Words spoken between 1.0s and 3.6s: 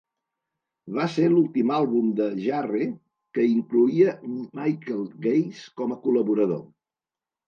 ser l'últim àlbum de Jarre que